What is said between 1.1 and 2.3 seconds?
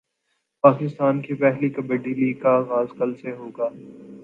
کی پہلی کبڈی